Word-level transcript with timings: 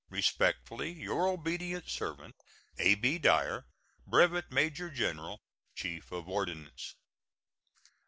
Respectfully, 0.09 0.91
your 0.91 1.27
obedient 1.27 1.87
servant, 1.87 2.33
A.B. 2.79 3.19
DYER, 3.19 3.67
Brevet 4.07 4.51
Major 4.51 4.89
General, 4.89 5.39
Chief 5.75 6.11
of 6.11 6.27
Ordnance. 6.27 6.95